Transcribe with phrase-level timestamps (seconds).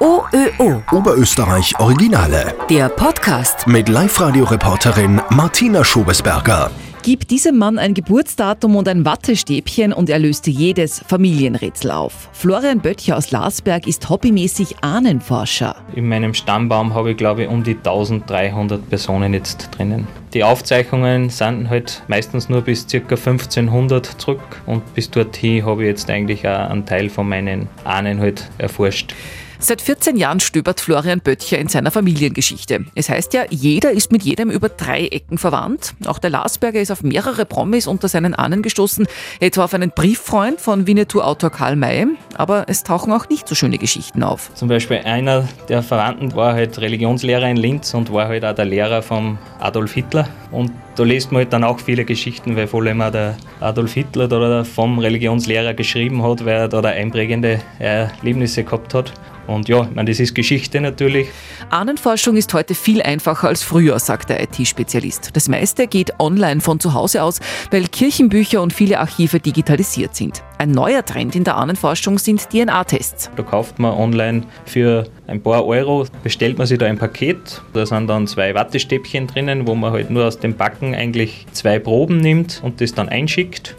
[0.00, 0.82] OÖO.
[0.92, 2.54] Oberösterreich Originale.
[2.70, 3.66] Der Podcast.
[3.66, 6.70] Mit Live-Radio-Reporterin Martina Schobesberger.
[7.02, 12.28] Gib diesem Mann ein Geburtsdatum und ein Wattestäbchen und er löste jedes Familienrätsel auf.
[12.32, 15.76] Florian Böttcher aus Larsberg ist hobbymäßig Ahnenforscher.
[15.94, 20.06] In meinem Stammbaum habe ich glaube ich um die 1300 Personen jetzt drinnen.
[20.34, 22.98] Die Aufzeichnungen sind halt meistens nur bis ca.
[22.98, 28.20] 1500 zurück und bis dorthin habe ich jetzt eigentlich auch einen Teil von meinen Ahnen
[28.20, 29.14] halt erforscht.
[29.62, 32.86] Seit 14 Jahren stöbert Florian Böttcher in seiner Familiengeschichte.
[32.94, 35.92] Es heißt ja, jeder ist mit jedem über drei Ecken verwandt.
[36.06, 39.06] Auch der Larsberger ist auf mehrere Promis unter seinen Ahnen gestoßen,
[39.38, 42.06] etwa auf einen Brieffreund von Winnetou-Autor Karl May.
[42.34, 44.50] Aber es tauchen auch nicht so schöne Geschichten auf.
[44.54, 48.64] Zum Beispiel einer der Verwandten war halt Religionslehrer in Linz und war halt auch der
[48.64, 50.28] Lehrer von Adolf Hitler.
[50.50, 53.92] Und da liest man halt dann auch viele Geschichten, weil vor allem auch der Adolf
[53.92, 59.12] Hitler oder vom Religionslehrer geschrieben hat, weil er da einprägende Erlebnisse gehabt hat.
[59.50, 61.28] Und ja, ich meine, das ist Geschichte natürlich.
[61.70, 65.30] Ahnenforschung ist heute viel einfacher als früher, sagt der IT-Spezialist.
[65.34, 67.40] Das meiste geht online von zu Hause aus,
[67.72, 70.44] weil Kirchenbücher und viele Archive digitalisiert sind.
[70.58, 73.30] Ein neuer Trend in der Ahnenforschung sind DNA-Tests.
[73.34, 77.62] Da kauft man online für ein paar Euro, bestellt man sich da ein Paket.
[77.72, 81.78] Da sind dann zwei Wattestäbchen drinnen, wo man halt nur aus dem Backen eigentlich zwei
[81.78, 83.76] Proben nimmt und das dann einschickt.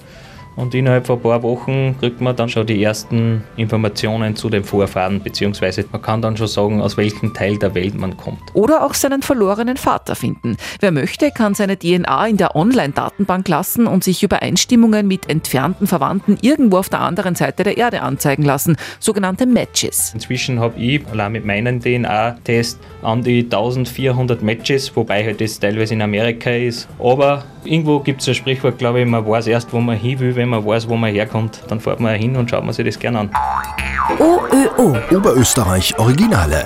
[0.55, 4.63] Und innerhalb von ein paar Wochen kriegt man dann schon die ersten Informationen zu den
[4.63, 8.41] Vorfahren, beziehungsweise man kann dann schon sagen, aus welchem Teil der Welt man kommt.
[8.53, 10.57] Oder auch seinen verlorenen Vater finden.
[10.79, 16.37] Wer möchte, kann seine DNA in der Online-Datenbank lassen und sich Übereinstimmungen mit entfernten Verwandten
[16.41, 20.11] irgendwo auf der anderen Seite der Erde anzeigen lassen, sogenannte Matches.
[20.13, 25.93] Inzwischen habe ich allein mit meinem DNA-Test an die 1400 Matches, wobei halt das teilweise
[25.93, 26.87] in Amerika ist.
[26.99, 30.35] Aber irgendwo gibt es ein Sprichwort, glaube ich, man weiß erst, wo man hin will,
[30.35, 31.61] wenn man weiß, wo man herkommt.
[31.67, 33.29] Dann fährt man hin und schaut man sich das gerne an.
[34.19, 34.97] OÖO.
[35.15, 36.63] Oberösterreich Originale.